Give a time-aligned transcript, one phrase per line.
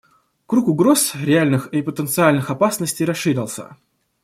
[0.47, 3.77] Круг угроз, реальных и потенциальных опасностей расширился.